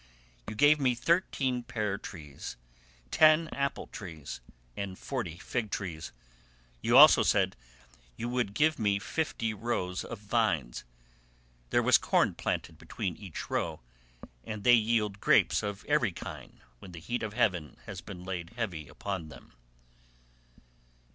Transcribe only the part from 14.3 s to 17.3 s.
and they yield grapes of every kind when the heat